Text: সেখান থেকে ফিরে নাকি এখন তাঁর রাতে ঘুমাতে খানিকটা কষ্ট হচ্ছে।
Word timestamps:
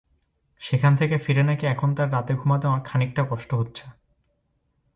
সেখান 0.61 0.93
থেকে 0.95 1.15
ফিরে 1.17 1.43
নাকি 1.43 1.65
এখন 1.65 1.89
তাঁর 1.95 2.09
রাতে 2.11 2.33
ঘুমাতে 2.35 2.67
খানিকটা 2.85 3.23
কষ্ট 3.29 3.49
হচ্ছে। 3.53 3.85